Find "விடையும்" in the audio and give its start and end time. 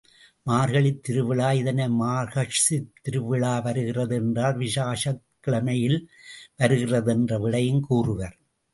7.39-7.81